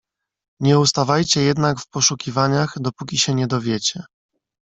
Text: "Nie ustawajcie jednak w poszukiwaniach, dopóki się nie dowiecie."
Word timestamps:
"Nie 0.59 0.79
ustawajcie 0.79 1.41
jednak 1.41 1.79
w 1.81 1.87
poszukiwaniach, 1.89 2.73
dopóki 2.79 3.17
się 3.17 3.33
nie 3.35 3.47
dowiecie." 3.47 4.03